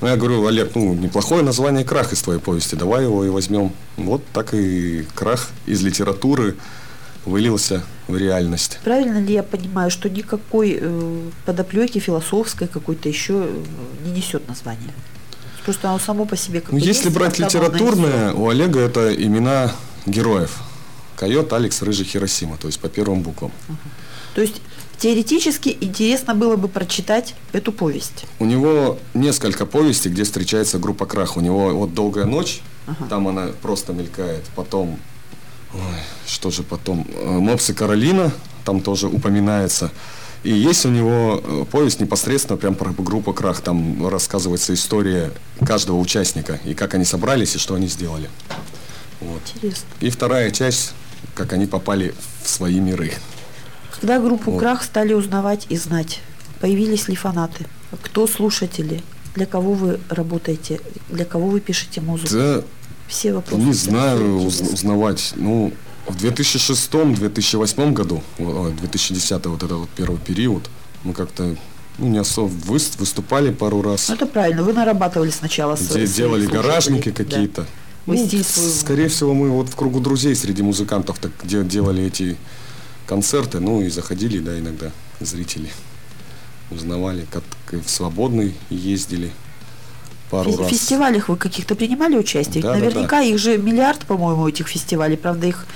[0.00, 3.72] ну, я говорю, Олег, ну, неплохое название «Крах» из твоей повести, давай его и возьмем.
[3.96, 6.54] Вот так и «Крах» из литературы
[7.24, 8.78] вылился в реальность.
[8.84, 13.64] Правильно ли я понимаю, что никакой э, подоплеки философской какой-то еще э,
[14.04, 14.94] не несет название?
[15.64, 19.72] Просто оно само по себе как Ну, если брать автономное литературное, у Олега это имена
[20.06, 20.60] героев.
[21.18, 23.50] Койот, Алекс, Рыжий, Хиросима, то есть по первым буквам.
[24.34, 24.60] То есть
[24.98, 28.24] теоретически интересно было бы прочитать эту повесть.
[28.38, 31.36] У него несколько повестей, где встречается группа Крах.
[31.36, 32.60] У него вот «Долгая ночь»,
[33.10, 34.44] там она просто мелькает.
[34.56, 34.98] Потом,
[35.74, 35.80] ой,
[36.26, 38.32] что же потом, Э, «Мопсы Каролина»,
[38.64, 39.90] там тоже упоминается.
[40.44, 43.60] И есть у него э, повесть непосредственно прям про группу Крах.
[43.60, 45.32] Там рассказывается история
[45.66, 48.30] каждого участника, и как они собрались, и что они сделали.
[49.20, 49.42] Вот.
[49.56, 49.86] Интересно.
[50.00, 50.92] И вторая часть,
[51.34, 53.12] как они попали в свои миры.
[53.92, 54.60] Когда группу Вот.
[54.60, 56.20] Крах стали узнавать и знать,
[56.60, 57.66] появились ли фанаты,
[58.02, 59.02] кто слушатели,
[59.34, 62.62] для кого вы работаете, для кого вы пишете музыку, Да,
[63.08, 63.62] все вопросы.
[63.62, 65.32] Не знаю, уз- узнавать.
[65.36, 65.72] Ну,
[66.06, 70.68] в 2006-2008 году, о, 2010 вот этот вот первый период,
[71.04, 71.56] мы как-то
[71.98, 76.42] ну, не особо выс- выступали пару раз, Ну, это правильно, вы нарабатывали сначала свои- делали
[76.46, 76.62] слушателей.
[76.62, 77.14] гаражники Да.
[77.24, 77.62] какие-то.
[77.62, 77.66] Вы
[78.16, 82.36] Ну, свой- скорее всего, мы вот в кругу друзей среди музыкантов так делали эти
[83.06, 84.90] концерты, ну и заходили, да, иногда
[85.20, 85.70] зрители
[86.70, 87.42] узнавали, как
[87.82, 89.30] в свободный ездили
[90.30, 90.70] пару В раз.
[90.70, 92.62] фестивалях вы каких-то принимали участие?
[92.62, 95.16] Да, да, Наверняка их же миллиард, по-моему, этих фестивалей.
[95.16, 95.66] Правда, их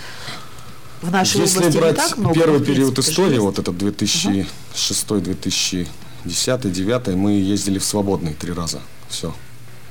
[1.01, 2.35] в нашей Если области брать не так много.
[2.35, 5.88] первый в период истории, вот этот 2006-2010,
[6.25, 8.81] 2009, мы ездили в свободный три раза.
[9.09, 9.35] Все.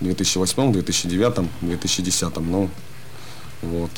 [0.02, 2.38] В 2008, 2009, 2010.
[2.38, 2.70] Ну,
[3.62, 3.92] вот.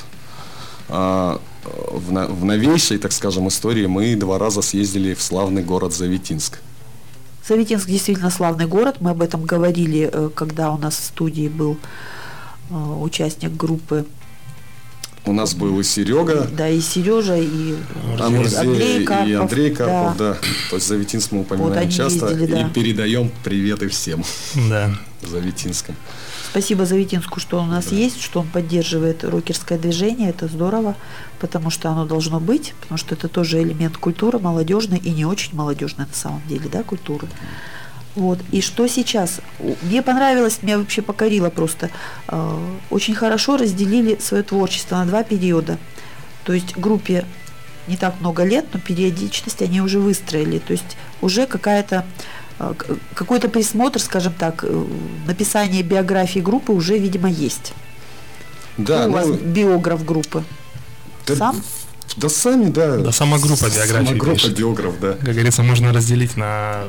[0.89, 6.54] А в, в новейшей, так скажем, истории мы два раза съездили в славный город Завитинск.
[6.54, 7.48] есть.
[7.48, 8.98] Завитинск действительно славный город.
[9.00, 11.78] Мы об этом говорили, э, когда у нас в студии был
[12.70, 14.06] э, участник группы.
[15.26, 17.76] У нас был и Серега, Да, и Сережа, и
[18.20, 19.42] Амурзея, Андрей и Карпов.
[19.42, 20.34] Андрей Карпов, да.
[20.34, 20.38] да.
[20.70, 22.62] То есть Завитинск мы упоминаем они часто ездили, да.
[22.62, 24.24] и передаем приветы всем
[24.70, 24.92] Да.
[25.28, 25.96] Завитинском.
[26.50, 30.30] Спасибо Завитинску, что он у нас есть, что он поддерживает рокерское движение.
[30.30, 30.96] Это здорово,
[31.40, 35.56] потому что оно должно быть, потому что это тоже элемент культуры, молодежной и не очень
[35.56, 37.28] молодежной на самом деле, да, культуры.
[38.16, 38.40] Вот.
[38.52, 39.42] И что сейчас?
[39.82, 41.90] Мне понравилось, меня вообще покорило просто.
[42.28, 45.80] Э, Очень хорошо разделили свое творчество на два периода.
[46.44, 47.26] То есть группе
[47.88, 50.60] не так много лет, но периодичность они уже выстроили.
[50.60, 52.06] То есть уже какая-то
[53.16, 54.86] какой-то присмотр, скажем так, э,
[55.28, 57.74] написание биографии группы уже, видимо, есть.
[58.78, 60.44] Да, Кто у вас ну, биограф группы?
[61.28, 61.63] Да, Сам?
[62.18, 62.98] Да сами, да.
[62.98, 64.58] Да сама группа биографии Сама группа пишет.
[64.58, 65.13] биограф, да.
[65.13, 66.84] Как говорится, можно разделить на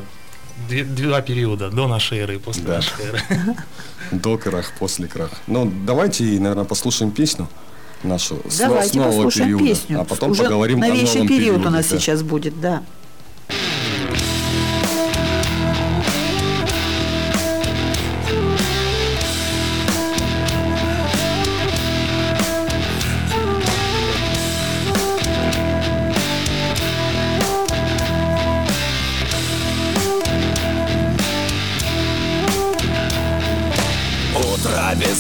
[0.69, 2.75] два периода, до нашей эры и после Да.
[2.77, 3.21] нашей эры.
[4.13, 5.31] До крах, после крах.
[5.47, 7.49] Ну, давайте, наверное, послушаем песню
[8.03, 10.01] нашу Давайте нового послушаем периода, песню.
[10.01, 11.99] а потом уже поговорим о новейший новом период периоде, у нас да.
[11.99, 12.83] сейчас будет, да.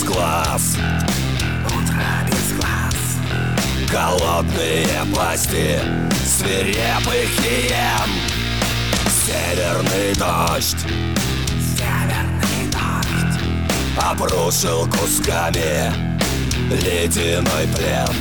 [0.05, 0.77] Глаз
[1.67, 2.95] Утро без глаз
[3.91, 5.81] Голодные пасти
[6.25, 8.35] Свирепый хиен
[9.27, 10.85] Северный дождь.
[11.77, 13.41] Северный дождь.
[13.97, 15.93] Обрушил кусками
[16.71, 18.15] Ледяной плен.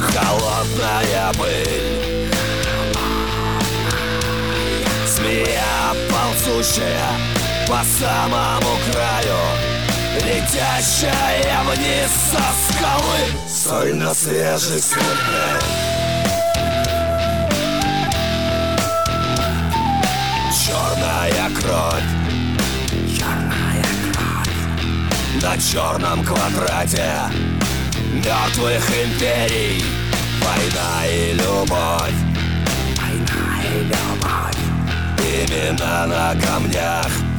[0.00, 2.30] Холодная пыль.
[5.06, 7.10] Змея ползущая
[7.68, 9.71] по самому краю
[10.14, 13.48] Летящая вниз со скалы.
[13.48, 15.58] Сольно свежий смертный
[20.52, 22.02] Черная кровь.
[23.18, 25.42] Черная кровь.
[25.42, 27.12] На черном квадрате
[28.12, 29.82] Мертвых империй.
[30.42, 32.18] Война и любовь.
[32.98, 34.60] Война и любовь.
[35.18, 37.31] Именно на камнях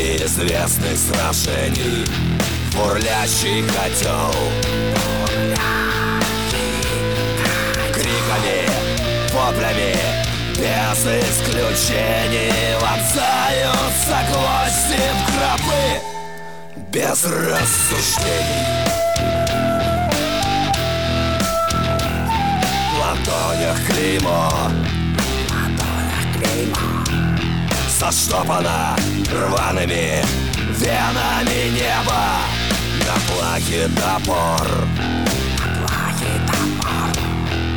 [0.00, 2.06] неизвестных сражений.
[2.74, 4.34] Бурлящий котел.
[7.92, 8.68] Криками,
[9.32, 9.96] воплями
[10.56, 15.84] Без исключений Вонзаются гвозди в гробы.
[16.90, 18.66] Без рассуждений.
[22.90, 24.50] В ладонях клеймо.
[25.18, 26.89] В ладонях клеймо
[28.00, 28.96] Заштопано
[29.30, 30.24] рваными
[30.70, 32.40] венами неба
[33.00, 34.66] На плахе топор
[35.58, 37.12] На плахе топор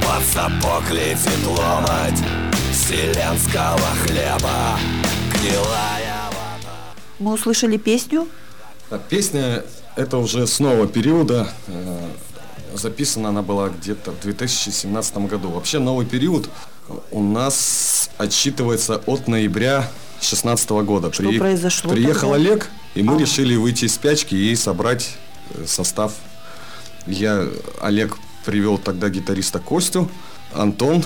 [0.01, 2.23] Под сапог летит ломать
[2.71, 4.79] Вселенского хлеба
[5.33, 8.29] Гнилая вода Мы услышали песню.
[8.91, 9.65] А песня
[9.97, 11.49] это уже с нового периода.
[11.67, 12.07] Э,
[12.73, 15.49] Записана она была где-то в 2017 году.
[15.49, 16.49] Вообще новый период
[17.11, 19.89] у нас отсчитывается от ноября
[20.23, 21.11] 2016 года.
[21.11, 22.35] Что произошло Приехал тогда?
[22.35, 23.19] Олег, и мы А.
[23.19, 25.15] решили выйти из спячки и собрать
[25.51, 26.13] э, состав.
[27.05, 27.47] Я,
[27.81, 30.09] Олег привел тогда гитариста Костю,
[30.53, 31.03] Антон,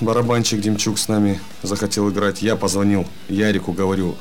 [0.00, 2.42] барабанщик Демчук с нами захотел играть.
[2.42, 4.16] Я позвонил Ярику, говорю,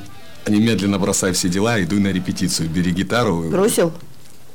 [0.47, 3.49] немедленно бросай все дела, иду на репетицию, бери гитару.
[3.49, 3.91] Бросил?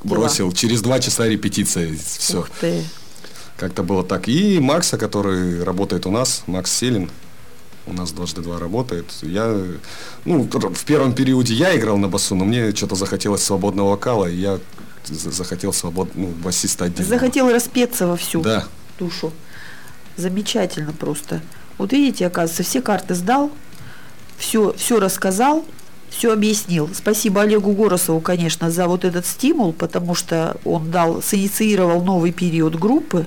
[0.04, 0.52] Бросил.
[0.52, 2.40] Через два часа репетиция, все.
[2.40, 2.84] Ух ты.
[3.58, 4.28] Как-то было так.
[4.28, 7.10] И Макса, который работает у нас, Макс Селин,
[7.90, 9.06] у нас дважды два работает.
[9.22, 9.56] Я,
[10.24, 14.36] ну, в первом периоде я играл на басу, но мне что-то захотелось свободного вокала, и
[14.36, 14.58] я
[15.04, 17.08] за- захотел свобод, ну, басиста отдельно.
[17.08, 18.64] Захотел распеться во всю Да.
[18.98, 19.32] душу.
[20.16, 21.40] Замечательно просто.
[21.78, 23.50] Вот видите, оказывается, все карты сдал,
[24.36, 25.64] все, все рассказал,
[26.10, 26.90] все объяснил.
[26.94, 32.74] Спасибо Олегу Горосову, конечно, за вот этот стимул, потому что он дал, синициировал новый период
[32.76, 33.26] группы,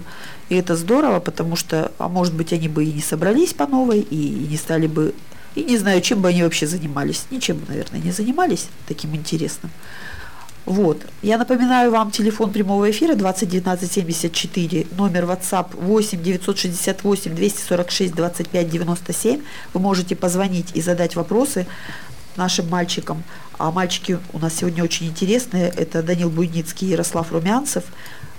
[0.49, 4.01] и это здорово, потому что, а может быть, они бы и не собрались по новой,
[4.01, 5.13] и, не стали бы,
[5.55, 7.25] и не знаю, чем бы они вообще занимались.
[7.31, 9.71] Ничем, наверное, не занимались таким интересным.
[10.65, 11.01] Вот.
[11.21, 18.69] Я напоминаю вам телефон прямого эфира 20 19 74, номер WhatsApp 8 968 246 25
[18.69, 19.41] 97.
[19.73, 21.67] Вы можете позвонить и задать вопросы
[22.37, 23.23] нашим мальчикам.
[23.57, 25.69] А мальчики у нас сегодня очень интересные.
[25.69, 27.83] Это Данил Буйницкий и Ярослав Румянцев,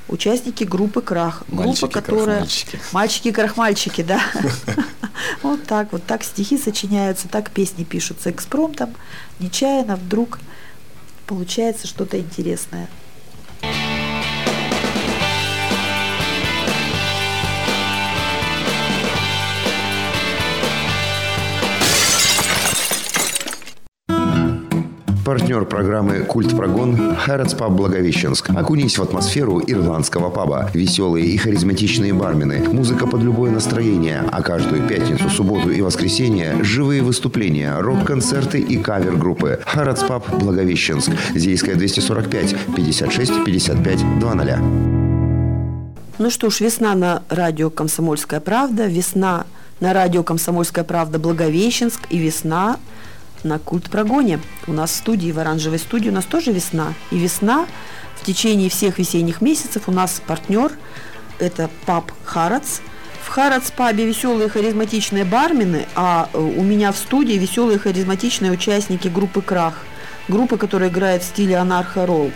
[0.09, 1.43] участники группы «Крах».
[1.49, 2.25] Группа, Мальчики, которая...
[2.39, 2.81] крахмальчики.
[2.93, 4.21] Мальчики-крахмальчики, да.
[5.43, 8.95] Вот так вот, так стихи сочиняются, так песни пишутся экспромтом.
[9.39, 10.41] Нечаянно вдруг
[11.27, 12.89] получается что-то интересное.
[25.25, 28.51] Партнер программы «Культ Прогон» Хэротс Паб Благовещенск.
[28.51, 30.71] Окунись в атмосферу ирландского паба.
[30.75, 32.69] Веселые и харизматичные бармены.
[32.69, 34.23] Музыка под любое настроение.
[34.31, 39.61] А каждую пятницу, субботу и воскресенье живые выступления, рок-концерты и кавер-группы.
[39.65, 41.11] Хэротс Паб Благовещенск.
[41.35, 44.59] Зейская 245 56 55 00.
[46.19, 49.47] Ну что ж, весна на радио «Комсомольская правда», весна
[49.81, 52.77] на радио «Комсомольская правда» Благовещенск и весна
[53.45, 54.41] на культ прогоне.
[54.67, 56.95] У нас в студии, в оранжевой студии у нас тоже весна.
[57.11, 57.67] И весна
[58.17, 60.73] в течение всех весенних месяцев у нас партнер–
[61.39, 62.81] это паб «Харац».
[63.23, 69.09] В «Харац» пабе веселые харизматичные бармены, а э, у меня в студии веселые харизматичные участники
[69.09, 69.75] группы «Крах».
[70.29, 72.31] Группа, которая играет в стиле анархо-ролл.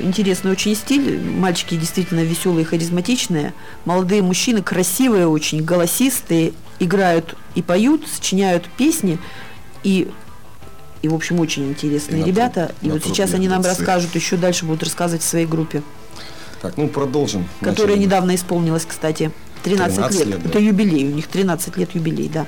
[0.00, 1.20] Интересный очень стиль.
[1.20, 3.54] Мальчики действительно веселые, харизматичные.
[3.84, 9.18] Молодые мужчины красивые очень, голосистые, играют и поют, сочиняют песни.
[9.82, 10.10] И,
[11.02, 12.66] и в общем, очень интересные И на ребята.
[12.66, 15.82] тру- И на вот сейчас они нам расскажут, еще дальше будут рассказывать в своей группе,
[16.60, 17.48] Так, ну продолжим.
[17.60, 18.04] которая Начали.
[18.06, 19.30] недавно исполнилась, кстати.
[19.64, 20.28] 13, 13 лет.
[20.28, 20.48] лет, да.
[20.50, 22.46] Это юбилей, у них 13 лет юбилей, да.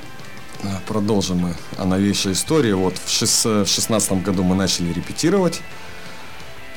[0.89, 2.73] Продолжим мы о новейшей истории.
[2.73, 5.61] Вот в шес- в шестнадцатом году мы начали репетировать.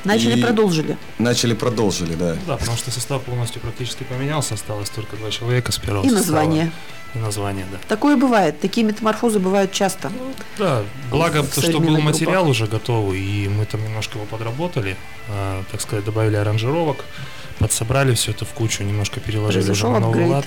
[0.04, 0.96] Начали, И- продолжили.
[1.18, 2.36] Начали, продолжили, да.
[2.46, 6.36] Да, потому что состав полностью практически поменялся, осталось только два человека с первого И состава.
[6.36, 6.72] название.
[7.14, 7.78] И название, да.
[7.88, 8.60] Такое бывает.
[8.60, 10.12] Такие метаморфозы бывают часто.
[10.58, 12.50] Да, благо, то, что был современных материал группах.
[12.50, 14.96] уже готовый, и мы там немножко его подработали,
[15.30, 17.04] а, так сказать, добавили аранжировок,
[17.58, 20.46] подсобрали все это в кучу, немножко переложили уже на новый лад.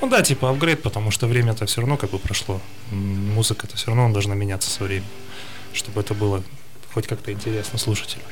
[0.00, 2.60] Ну да, типа апгрейд, потому что время-то все равно как бы прошло.
[2.90, 5.06] Музыка-то все равно должна меняться со временем,
[5.72, 6.42] чтобы это было
[6.92, 8.22] хоть как-то интересно слушателю.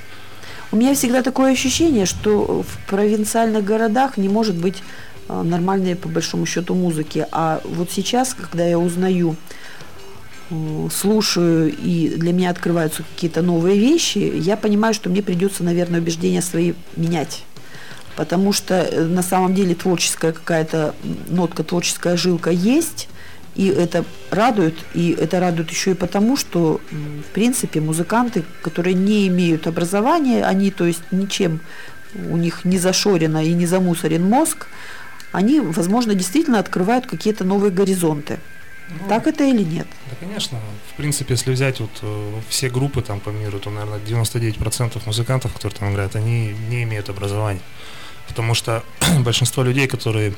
[0.71, 4.83] У меня всегда такое ощущение, что в провинциальных городах не может быть
[5.27, 7.27] а, нормальной, по большому счету, музыки.
[7.33, 9.37] А вот сейчас, когда я узнаю,
[10.51, 16.01] э, слушаю, и для меня открываются какие-то новые вещи, я понимаю, что мне придется, наверное,
[16.01, 17.45] убеждения свои менять.
[18.15, 20.95] Потому что э, на самом деле творческая какая-то
[21.29, 23.09] нотка, творческая жилка есть,
[23.59, 29.27] и это радует, и это радует еще и потому, что, в принципе, музыканты, которые не
[29.27, 31.61] имеют образования, они, то есть, ничем
[32.31, 34.69] у них не зашорено и не замусорен мозг,
[35.33, 38.39] они, возможно, действительно открывают какие-то новые горизонты.
[39.09, 39.89] Так это или нет?
[40.09, 40.59] Да, конечно.
[40.93, 45.53] В принципе, если взять вот э, все группы там по миру, то, наверное, 99% музыкантов,
[45.53, 47.61] которые там играют, они не имеют образования.
[48.29, 48.85] Потому что
[49.19, 50.35] большинство людей, которые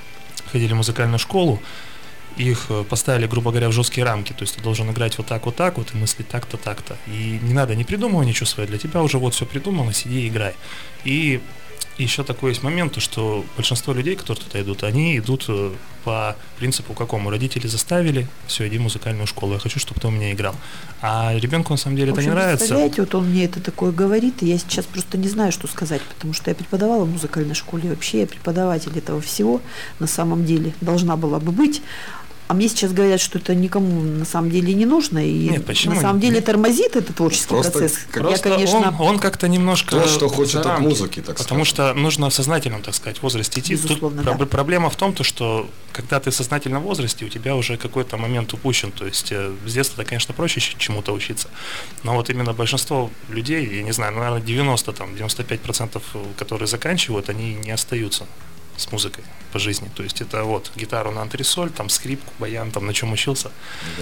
[0.50, 1.60] ходили в музыкальную школу,
[2.42, 4.32] их э, поставили, грубо говоря, в жесткие рамки.
[4.32, 6.96] То есть ты должен играть вот так, вот так вот и мыслить так-то, так-то.
[7.06, 8.68] И не надо, не придумывай ничего свое.
[8.68, 10.54] Для тебя уже вот все придумано, сиди и играй.
[11.04, 11.40] И
[11.98, 15.72] еще такой есть момент, то, что большинство людей, которые туда идут, они идут э,
[16.04, 17.30] по принципу какому?
[17.30, 20.54] Родители заставили, все, иди в музыкальную школу, я хочу, чтобы ты у меня играл.
[21.02, 22.58] А ребенку на самом деле В это не общем, нравится.
[22.64, 26.00] Представляете, вот он мне это такое говорит, и я сейчас просто не знаю, что сказать,
[26.02, 29.60] потому что я преподавала в музыкальной школе, вообще я преподаватель этого всего
[29.98, 31.82] на самом деле, должна была бы быть.
[32.50, 35.94] А мне сейчас говорят, что это никому на самом деле не нужно, и Нет, почему?
[35.94, 37.98] на самом деле тормозит этот творческий Просто процесс.
[38.10, 40.00] как- я, Просто конечно, он, он как-то немножко...
[40.00, 40.82] То, что хочет за от рамки.
[40.88, 41.92] музыки, так Потому скажем.
[41.92, 43.74] что нужно в сознательном, так сказать, возрасте идти.
[43.74, 44.44] Безусловно, Тут да.
[44.44, 48.16] проб- проблема в том, то, что когда ты в сознательном возрасте, у тебя уже какой-то
[48.16, 48.90] момент упущен.
[48.90, 51.46] То есть э, с детства, конечно, проще чему-то учиться.
[52.02, 56.66] Но вот именно большинство людей, я не знаю, ну, наверное, 90, там, 95%, э, которые
[56.66, 58.26] заканчивают, они не остаются
[58.76, 59.88] с музыкой по жизни.
[59.94, 63.50] То есть это вот гитару на антресоль, там скрипку, баян, там на чем учился.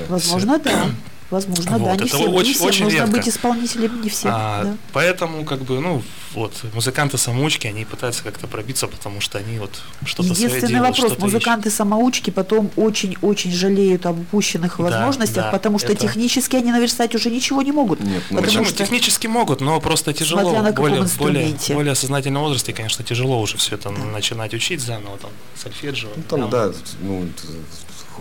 [0.09, 0.91] возможно, да.
[1.31, 1.77] Возможно, да.
[1.79, 3.17] Вот, Не это всем, не очень- всем очень нужно редко.
[3.17, 4.31] быть исполнителем, не всем.
[4.33, 4.77] А, да.
[4.95, 6.03] Поэтому, как бы, ну,
[6.35, 9.71] вот, музыканты-самоучки, они пытаются как-то пробиться, потому что они вот
[10.07, 15.93] что-то Единственный делают, вопрос, музыканты-самоучки потом очень-очень жалеют об упущенных Да, возможностях, да, потому что
[15.93, 18.01] это- технически они наверстать уже ничего не могут.
[18.01, 18.65] Нет, ну потому Почему?
[18.65, 20.41] что Технически могут, но просто тяжело.
[20.43, 24.81] Смотря на каком более, более, более сознательном возрасте, конечно, тяжело уже все это начинать учить
[24.81, 25.31] заново, там,
[25.63, 26.09] сольфеджио.
[26.17, 26.51] Ну, там, там.
[26.51, 26.73] да,
[27.03, 27.29] ну,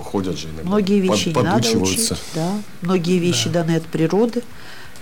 [0.03, 0.63] ходят же иногда.
[0.63, 2.13] многие под- вещи не надо подучиваются.
[2.13, 2.51] учить, да.
[2.97, 4.43] Многие вещи даны от природы,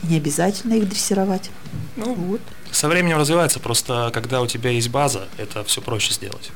[0.04, 1.50] и не обязательно их дрессировать.
[1.96, 2.41] Ну, Вот.
[2.72, 6.52] со временем развивается, просто когда у тебя есть база, это все проще сделать.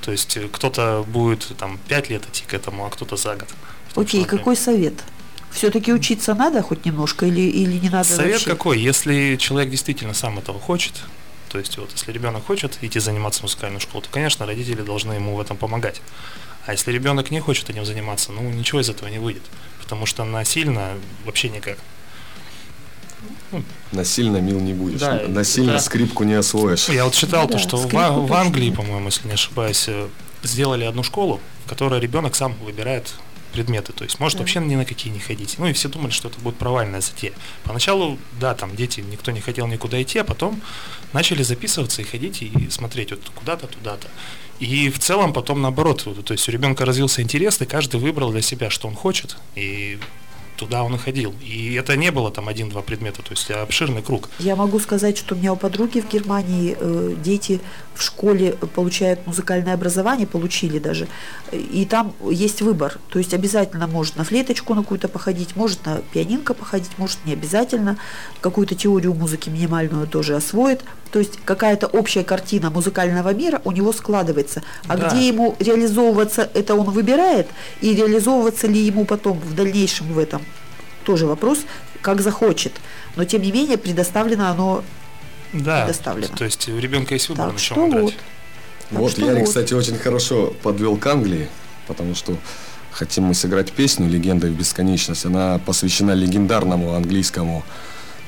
[0.00, 3.48] То есть э, кто-то будет там 5 лет идти к этому, а кто-то за год.
[3.94, 4.94] Окей, какой совет?
[5.52, 8.50] Все-таки учиться надо хоть немножко или, или не надо Совет вообще?
[8.50, 8.80] какой?
[8.80, 10.94] Если человек действительно сам этого хочет,
[11.50, 15.12] то есть вот если ребенок хочет идти заниматься в музыкальную школу, то, конечно, родители должны
[15.12, 16.00] ему в этом помогать.
[16.66, 19.42] А если ребенок не хочет этим заниматься, ну ничего из этого не выйдет,
[19.80, 20.92] потому что насильно
[21.24, 21.78] вообще никак.
[23.92, 25.00] Насильно мил не будешь.
[25.00, 25.78] Да, Насильно да.
[25.78, 26.88] скрипку не освоишь.
[26.88, 28.32] Я вот читал Ну то, да, что в, в.
[28.32, 30.08] Англии, по-моему, если не ошибаюсь, э,
[30.42, 33.14] сделали одну школу, в которой ребенок сам выбирает
[33.52, 35.56] предметы, то есть может вообще ни на какие не ходить.
[35.58, 37.34] Ну и все думали, что это будет провальная затея.
[37.64, 40.60] Поначалу, да, там дети, никто не хотел никуда идти, а потом
[41.12, 44.08] начали записываться и ходить и смотреть вот куда-то, туда-то.
[44.62, 48.42] И в целом потом наоборот, то есть у ребенка развился интерес, и каждый выбрал для
[48.42, 49.98] себя, что он хочет, и
[50.56, 51.34] туда он и ходил.
[51.42, 54.28] И это не было там один-два предмета, то есть обширный круг.
[54.38, 57.60] Я могу сказать, что у меня у подруги в Германии э, дети
[57.94, 61.08] в школе получают музыкальное образование, получили даже,
[61.52, 62.98] и там есть выбор.
[63.10, 67.32] То есть обязательно может на флейточку на какую-то походить, может на пианинко походить, может не
[67.32, 67.98] обязательно,
[68.40, 70.82] какую-то теорию музыки минимальную тоже освоит.
[71.10, 74.62] То есть какая-то общая картина музыкального мира у него складывается.
[74.88, 75.08] А Да.
[75.08, 77.48] где ему реализовываться, это он выбирает,
[77.82, 80.42] и реализовываться ли ему потом в дальнейшем в этом,
[81.04, 81.58] тоже вопрос,
[82.00, 82.72] как захочет.
[83.16, 84.82] Но тем не менее предоставлено оно
[85.52, 86.34] Да, предоставлено.
[86.36, 88.02] то есть у ребенка есть выбор, так на что чем играть.
[88.04, 88.14] вот.
[88.90, 89.48] Так Вот, что Ярик, вот.
[89.48, 91.48] кстати, очень хорошо подвел к Англии,
[91.86, 92.36] потому что
[92.90, 95.24] хотим мы сыграть песню «Легенда в бесконечность».
[95.26, 97.62] Она посвящена легендарному английскому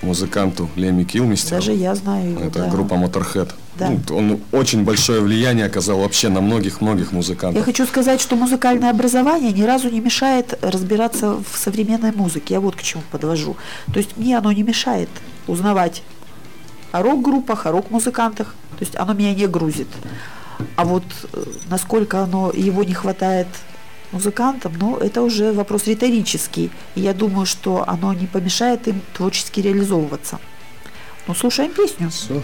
[0.03, 1.57] музыканту Леми Килмистеру.
[1.57, 2.69] Даже я знаю его, Это да.
[2.71, 3.51] группа Motorhead.
[3.79, 3.91] Да.
[3.91, 7.65] Ну, он очень большое влияние оказал вообще на многих-многих Я музыкантов.
[7.65, 12.55] хочу сказать, что музыкальное образование ни разу не мешает разбираться в современной музыке.
[12.55, 13.57] Я вот к чему подвожу.
[13.93, 15.09] То есть мне оно не мешает
[15.47, 16.03] узнавать
[16.95, 18.55] о рок-группах, о рок-музыкантах.
[18.79, 19.89] То есть оно меня не грузит.
[20.77, 23.49] А вот э, насколько оно его не хватает
[24.13, 26.71] музыкантам, ну, это уже вопрос риторический.
[26.95, 30.39] И я думаю, что оно не помешает им творчески реализовываться.
[31.27, 32.11] Ну, слушаем песню.
[32.11, 32.43] Все.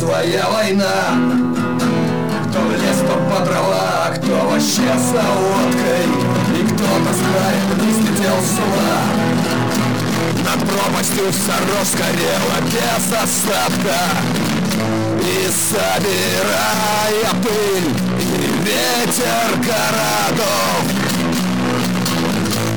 [0.00, 1.12] Своя война.
[2.48, 6.04] Кто в лес, кто по дрова, а кто вообще с наводкой
[6.58, 8.96] И кто-то края не слетел с ума.
[10.42, 14.00] Над пропастью вся сгорела без остатка.
[15.20, 15.24] И
[15.70, 18.24] собирая пыль и
[18.64, 20.82] ветер городов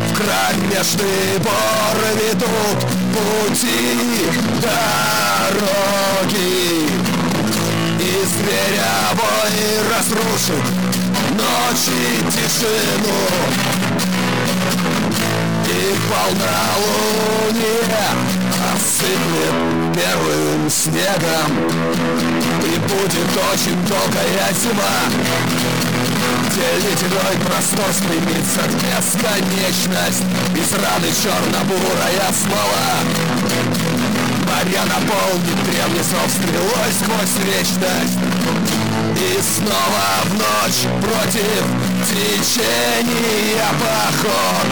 [0.09, 2.80] в кромешный бор ведут
[3.13, 3.82] пути
[4.61, 5.63] дороги
[8.24, 9.11] И зверя
[9.91, 10.63] разрушит
[11.32, 13.19] ночи тишину.
[15.67, 17.34] И полнолуние
[18.74, 19.55] осыплет
[19.93, 21.51] первым снегом.
[22.63, 24.99] И будет очень долгая зима.
[26.47, 30.24] Где ледяной простор стремится в бесконечность
[30.55, 33.22] Из раны черно-бурая смола
[34.64, 38.18] Моря наполнит древний срок стрелой сквозь вечность.
[39.20, 41.64] И снова в ночь против
[42.07, 44.70] течения поход.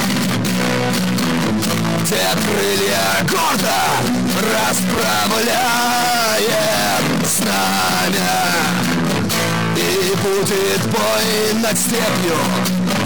[2.04, 3.82] Где крылья гордо
[4.70, 5.56] расправляет
[7.28, 8.44] знамя.
[9.76, 9.80] И
[10.16, 11.28] будет бой
[11.62, 12.40] над степью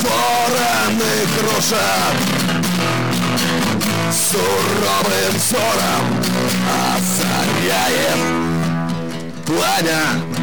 [0.02, 2.16] Вороны кружат
[4.12, 6.26] Суровым взором
[6.96, 8.22] озаряет
[9.46, 10.35] пламя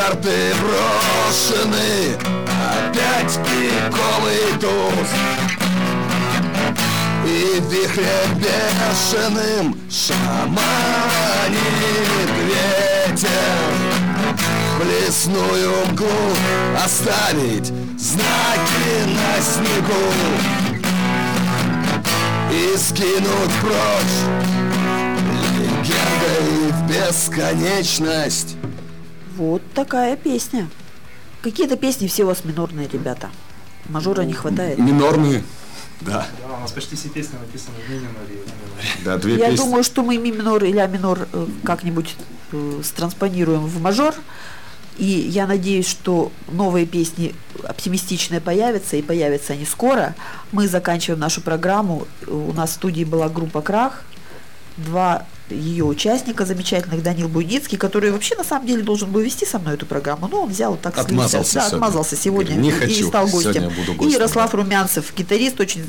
[0.00, 2.16] карты брошены.
[2.72, 5.08] Опять пиковый туз
[7.26, 11.58] И вихрем бешеным Шаманит
[12.46, 13.28] ветер.
[14.78, 16.08] В лесную мглу
[16.82, 20.06] Оставить знаки на снегу.
[22.52, 24.18] И скинуть прочь
[25.58, 28.59] Легендой в бесконечность
[29.40, 30.68] Вот такая песня.
[31.40, 33.30] Какие-то песни все у вас минорные, ребята.
[33.88, 34.78] Мажора не хватает.
[34.78, 35.42] Минорные.
[36.02, 36.26] Да.
[36.46, 38.38] Да, у нас почти все песни написаны в ми миноре.
[39.02, 39.64] Да, две Я песни.
[39.64, 42.16] думаю, что мы ми минор или ля минор э, как-нибудь
[42.52, 44.14] э, странспонируем в мажор.
[44.98, 47.34] И я надеюсь, что новые песни
[47.64, 50.14] оптимистичные появятся, и появятся они скоро.
[50.52, 52.06] Мы заканчиваем нашу программу.
[52.26, 54.04] У нас в студии была группа «Крах».
[54.76, 59.58] Два ее участника замечательных, Данил Буйницкий, который вообще на самом деле должен был вести со
[59.58, 61.10] мной эту программу, но он взял так слился.
[61.10, 61.76] Отмазался да, сегодня.
[61.76, 63.52] отмазался сегодня «Не и- и хочу, стал гостем.
[63.54, 64.56] сегодня я буду И гостем, Ярослав да.
[64.58, 65.84] Румянцев, гитарист, очень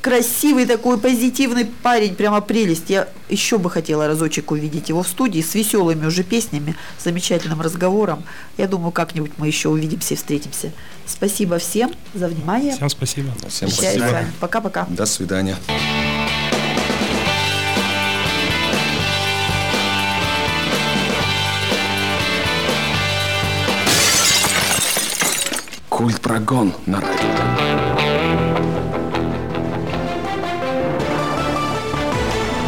[0.00, 2.90] красивый такой, позитивный парень, прямо прелесть.
[2.90, 7.60] Я еще бы хотела разочек увидеть его в студии с веселыми уже песнями, с замечательным
[7.60, 8.22] разговором.
[8.56, 10.70] Я думаю, как-нибудь мы еще увидимся и встретимся.
[11.06, 12.74] Спасибо всем за внимание.
[12.76, 13.32] Всем спасибо.
[13.48, 14.04] Всем Прощаюсь с спасибо.
[14.12, 14.32] вами.
[14.38, 14.86] Пока-пока.
[14.90, 15.56] До свидания.
[25.96, 27.26] Культ прогон на радио.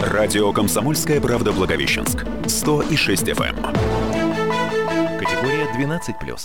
[0.03, 2.25] Радио «Комсомольская правда» Благовещенск.
[2.47, 3.61] 106 FM.
[5.19, 6.41] Категория 12+.